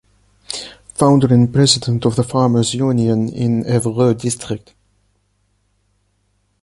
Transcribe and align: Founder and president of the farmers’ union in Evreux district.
Founder 0.95 1.31
and 1.31 1.53
president 1.53 2.05
of 2.05 2.15
the 2.15 2.23
farmers’ 2.23 2.73
union 2.73 3.29
in 3.29 3.63
Evreux 3.67 4.15
district. 4.15 4.73